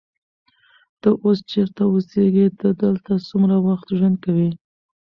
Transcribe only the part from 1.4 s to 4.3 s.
چیرته اوسېږې؟ ته دلته څومره وخت ژوند